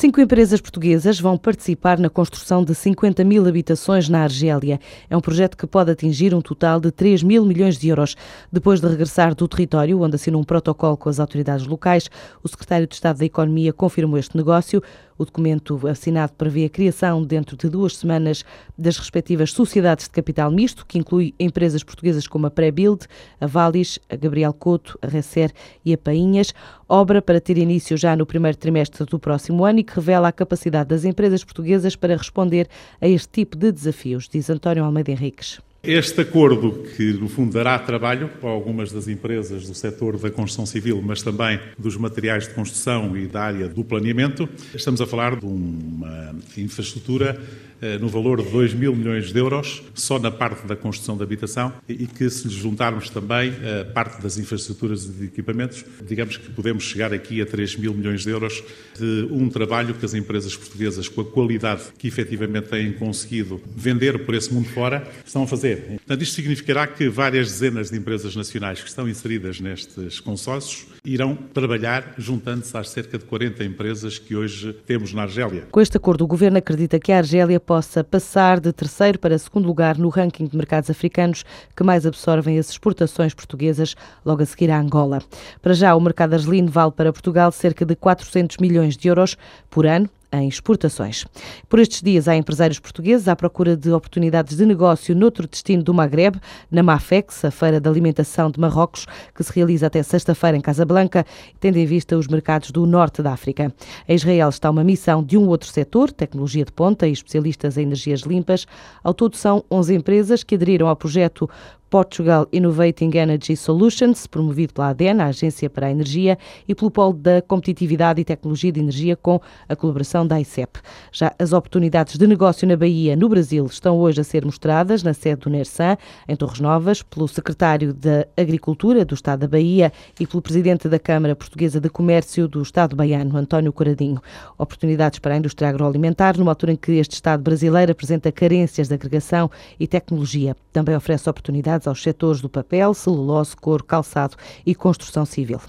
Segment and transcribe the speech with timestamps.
[0.00, 4.78] Cinco empresas portuguesas vão participar na construção de 50 mil habitações na Argélia.
[5.10, 8.14] É um projeto que pode atingir um total de 3 mil milhões de euros.
[8.52, 12.08] Depois de regressar do território, onde assinou um protocolo com as autoridades locais,
[12.44, 14.80] o secretário de Estado da Economia confirmou este negócio.
[15.18, 18.44] O documento assinado prevê a criação, dentro de duas semanas,
[18.78, 23.06] das respectivas sociedades de capital misto, que inclui empresas portuguesas como a Pré-Build,
[23.40, 25.52] a Valis, a Gabriel Couto, a Recer
[25.84, 26.54] e a Painhas.
[26.88, 30.32] Obra para ter início já no primeiro trimestre do próximo ano e que revela a
[30.32, 32.68] capacidade das empresas portuguesas para responder
[33.00, 35.58] a este tipo de desafios, diz António Almeida Henriques.
[35.80, 40.66] Este acordo, que no fundo dará trabalho para algumas das empresas do setor da construção
[40.66, 45.36] civil, mas também dos materiais de construção e da área do planeamento, estamos a falar
[45.36, 47.40] de uma infraestrutura
[47.80, 51.22] eh, no valor de 2 mil milhões de euros, só na parte da construção da
[51.22, 56.36] habitação, e que se lhe juntarmos também a parte das infraestruturas e de equipamentos, digamos
[56.36, 58.64] que podemos chegar aqui a 3 mil milhões de euros
[58.98, 64.24] de um trabalho que as empresas portuguesas, com a qualidade que efetivamente têm conseguido vender
[64.24, 65.67] por esse mundo fora, estão a fazer.
[65.76, 71.34] Portanto, isto significará que várias dezenas de empresas nacionais que estão inseridas nestes consórcios irão
[71.34, 75.66] trabalhar juntando-se às cerca de 40 empresas que hoje temos na Argélia.
[75.70, 79.66] Com este acordo, o Governo acredita que a Argélia possa passar de terceiro para segundo
[79.66, 81.44] lugar no ranking de mercados africanos
[81.76, 85.22] que mais absorvem as exportações portuguesas, logo a seguir à Angola.
[85.62, 89.36] Para já, o mercado argelino vale para Portugal cerca de 400 milhões de euros
[89.70, 91.24] por ano, em exportações.
[91.68, 95.94] Por estes dias, há empresários portugueses à procura de oportunidades de negócio noutro destino do
[95.94, 96.36] Magreb,
[96.70, 101.24] na Mafex, a feira de alimentação de Marrocos, que se realiza até sexta-feira em Casablanca,
[101.58, 103.72] tendo em vista os mercados do norte da África.
[104.06, 107.82] Em Israel está uma missão de um outro setor, tecnologia de ponta e especialistas em
[107.82, 108.66] energias limpas.
[109.02, 111.48] Ao todo, são 11 empresas que aderiram ao projeto
[111.90, 117.14] Portugal Innovating Energy Solutions, promovido pela ADN, a Agência para a Energia, e pelo Polo
[117.14, 120.80] da Competitividade e Tecnologia de Energia, com a colaboração da ICEP.
[121.12, 125.14] Já as oportunidades de negócio na Bahia, no Brasil, estão hoje a ser mostradas na
[125.14, 125.96] sede do NERSAN,
[126.28, 130.98] em Torres Novas, pelo secretário da Agricultura do Estado da Bahia e pelo presidente da
[130.98, 134.20] Câmara Portuguesa de Comércio do Estado baiano, António Coradinho.
[134.58, 138.94] Oportunidades para a indústria agroalimentar, numa altura em que este Estado brasileiro apresenta carências de
[138.94, 140.56] agregação e tecnologia.
[140.72, 145.60] Também oferece oportunidades ligados aos setores do papel, celulose, couro, calçado e construção civil.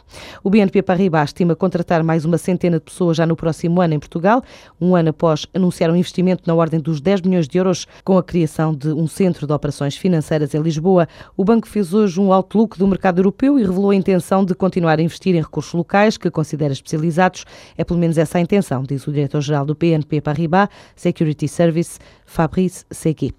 [0.43, 3.99] O BNP Paribas estima contratar mais uma centena de pessoas já no próximo ano em
[3.99, 4.43] Portugal,
[4.81, 8.23] um ano após anunciar um investimento na ordem dos 10 milhões de euros com a
[8.23, 11.07] criação de um centro de operações financeiras em Lisboa.
[11.37, 14.99] O banco fez hoje um outlook do mercado europeu e revelou a intenção de continuar
[14.99, 17.45] a investir em recursos locais que considera especializados.
[17.77, 22.85] É pelo menos essa a intenção, diz o diretor-geral do BNP Paribas Security Service, Fabrice
[22.91, 23.33] Segui.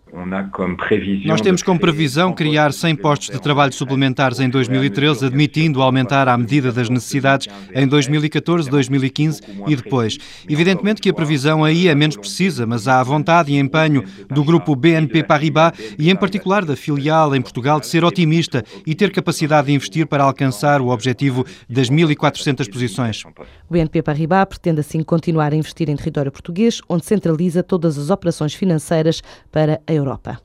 [1.25, 6.37] Nós temos como previsão criar 100 postos de trabalho suplementares em 2013, admitindo aumentar à
[6.37, 10.19] medida das necessidades em 2014, 2015 e depois.
[10.49, 14.75] Evidentemente que a previsão aí é menos precisa, mas há vontade e empenho do grupo
[14.75, 19.69] BNP Paribas e, em particular, da filial em Portugal de ser otimista e ter capacidade
[19.69, 23.25] de investir para alcançar o objetivo das 1.400 posições.
[23.25, 28.11] O BNP Paribas pretende assim continuar a investir em território português, onde centraliza todas as
[28.11, 29.23] operações financeiras
[29.53, 30.37] para a Europę.